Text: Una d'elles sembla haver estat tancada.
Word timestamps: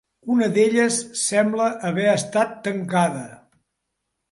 Una 0.35 0.45
d'elles 0.53 0.97
sembla 1.25 1.67
haver 1.91 2.07
estat 2.15 2.59
tancada. 2.71 3.25